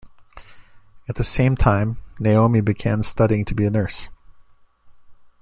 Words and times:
At 1.07 1.17
the 1.17 1.23
same 1.23 1.55
time, 1.55 1.97
Naomi 2.19 2.59
began 2.61 3.03
studying 3.03 3.45
to 3.45 3.53
be 3.53 3.65
a 3.67 3.69
nurse. 3.69 4.09